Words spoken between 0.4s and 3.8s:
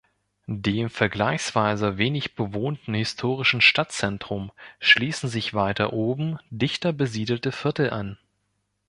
Dem vergleichsweise wenig bewohnten historischen